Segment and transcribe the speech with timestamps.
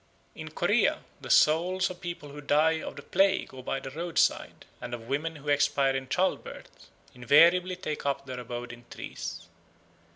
[0.33, 4.65] In Corea the souls of people who die of the plague or by the roadside,
[4.81, 9.45] and of women who expire in childbirth, invariably take up their abode in trees.